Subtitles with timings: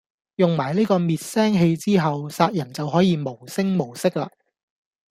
[0.37, 4.31] 用埋呢個滅聲器之後，殺人就可以無聲無息喇